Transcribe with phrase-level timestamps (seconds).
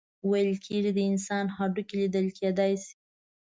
[0.29, 2.91] ویل کیږي د انسان هډوکي لیدل کیدی شي.